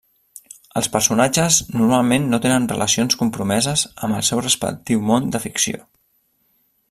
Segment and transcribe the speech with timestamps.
[0.79, 5.85] Els personatges normalment no tenen relacions compromeses amb el seu respectiu món de ficció.